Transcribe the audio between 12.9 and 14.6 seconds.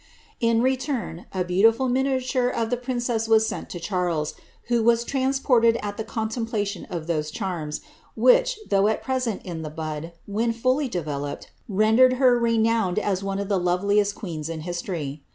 as one of the loveliest queens